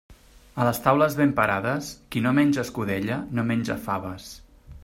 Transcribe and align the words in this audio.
A 0.63 0.63
les 0.67 0.79
taules 0.85 1.17
ben 1.19 1.35
parades, 1.41 1.91
qui 2.15 2.25
no 2.27 2.33
menja 2.39 2.65
escudella 2.65 3.23
no 3.41 3.49
menja 3.53 3.81
faves. 3.89 4.35